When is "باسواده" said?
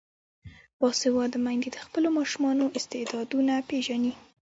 0.79-1.37